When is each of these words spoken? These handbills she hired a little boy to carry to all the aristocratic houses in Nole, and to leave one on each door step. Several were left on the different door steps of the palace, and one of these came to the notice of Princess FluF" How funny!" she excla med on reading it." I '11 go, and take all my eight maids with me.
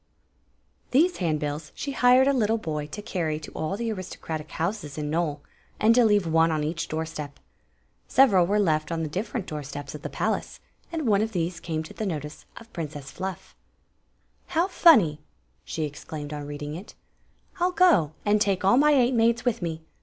These 0.89 1.17
handbills 1.17 1.71
she 1.75 1.91
hired 1.91 2.27
a 2.27 2.33
little 2.33 2.57
boy 2.57 2.87
to 2.87 3.03
carry 3.03 3.39
to 3.39 3.51
all 3.51 3.77
the 3.77 3.91
aristocratic 3.91 4.49
houses 4.49 4.97
in 4.97 5.11
Nole, 5.11 5.43
and 5.79 5.93
to 5.93 6.03
leave 6.03 6.25
one 6.25 6.51
on 6.51 6.63
each 6.63 6.87
door 6.87 7.05
step. 7.05 7.39
Several 8.07 8.47
were 8.47 8.57
left 8.57 8.91
on 8.91 9.03
the 9.03 9.07
different 9.07 9.45
door 9.45 9.61
steps 9.61 9.93
of 9.93 10.01
the 10.01 10.09
palace, 10.09 10.59
and 10.91 11.05
one 11.07 11.21
of 11.21 11.33
these 11.33 11.59
came 11.59 11.83
to 11.83 11.93
the 11.93 12.07
notice 12.07 12.45
of 12.57 12.73
Princess 12.73 13.11
FluF" 13.11 13.53
How 14.55 14.67
funny!" 14.67 15.19
she 15.63 15.87
excla 15.87 16.23
med 16.23 16.33
on 16.33 16.47
reading 16.47 16.73
it." 16.73 16.95
I 17.59 17.65
'11 17.65 17.75
go, 17.77 18.11
and 18.25 18.41
take 18.41 18.65
all 18.65 18.77
my 18.77 18.93
eight 18.93 19.13
maids 19.13 19.45
with 19.45 19.61
me. 19.61 19.83